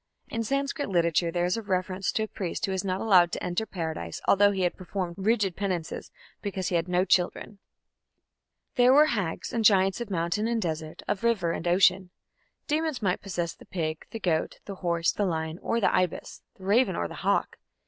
In 0.29 0.41
Sanskrit 0.43 0.89
literature 0.89 1.29
there 1.29 1.45
is 1.45 1.57
a 1.57 1.61
reference 1.61 2.11
to 2.13 2.23
a 2.23 2.27
priest 2.27 2.65
who 2.65 2.71
was 2.71 2.83
not 2.83 3.01
allowed 3.01 3.31
to 3.33 3.43
enter 3.43 3.67
Paradise, 3.67 4.19
although 4.27 4.49
he 4.49 4.63
had 4.63 4.75
performed 4.75 5.13
rigid 5.19 5.55
penances, 5.55 6.09
because 6.41 6.69
he 6.69 6.75
had 6.75 6.87
no 6.87 7.05
children. 7.05 7.59
There 8.77 8.93
were 8.93 9.05
hags 9.05 9.53
and 9.53 9.63
giants 9.63 10.01
of 10.01 10.09
mountain 10.09 10.47
and 10.47 10.59
desert, 10.59 11.03
of 11.07 11.23
river 11.23 11.51
and 11.51 11.67
ocean. 11.67 12.09
Demons 12.65 13.03
might 13.03 13.21
possess 13.21 13.53
the 13.53 13.63
pig, 13.67 14.07
the 14.09 14.19
goat, 14.19 14.59
the 14.65 14.77
horse, 14.81 15.11
the 15.11 15.23
lion, 15.27 15.59
or 15.59 15.79
the 15.79 15.93
ibis, 15.95 16.41
the 16.57 16.63
raven, 16.63 16.95
or 16.95 17.07
the 17.07 17.15
hawk. 17.21 17.59